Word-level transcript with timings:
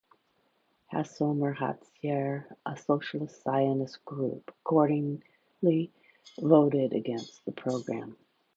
Hashomer 0.91 1.53
Hatzair, 1.55 2.55
a 2.65 2.75
socialist-Zionist 2.75 4.03
group, 4.03 4.49
accordingly 4.61 5.91
voted 6.39 6.93
against 6.93 7.45
the 7.45 7.51
program. 7.51 8.17